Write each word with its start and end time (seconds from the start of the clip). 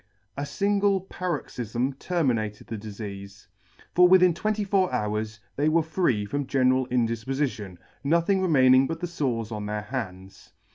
A 0.35 0.47
Angle 0.63 1.01
pa 1.01 1.25
roxyfm 1.25 1.99
terminated 1.99 2.65
the 2.65 2.75
difeafe; 2.79 3.45
for 3.93 4.07
within 4.07 4.33
twenty 4.33 4.63
four 4.63 4.91
hours 4.91 5.39
they 5.57 5.69
were 5.69 5.83
free 5.83 6.25
from 6.25 6.47
general 6.47 6.87
indifpofition, 6.87 7.77
nothing 8.03 8.41
remaining 8.41 8.87
but 8.87 8.99
the 8.99 9.05
fores 9.05 9.51
on 9.51 9.67
their 9.67 9.83
hands. 9.83 10.53